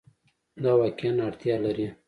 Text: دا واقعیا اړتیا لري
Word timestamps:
دا 0.63 0.71
واقعیا 0.79 1.13
اړتیا 1.27 1.55
لري 1.65 1.87